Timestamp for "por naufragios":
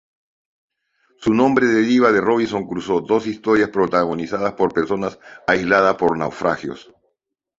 5.97-6.91